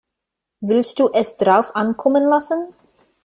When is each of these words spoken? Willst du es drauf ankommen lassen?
Willst 0.61 0.97
du 0.97 1.09
es 1.13 1.37
drauf 1.37 1.75
ankommen 1.75 2.27
lassen? 2.27 2.73